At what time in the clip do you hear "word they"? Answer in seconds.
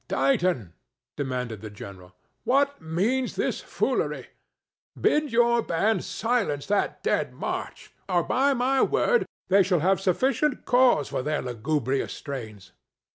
8.81-9.61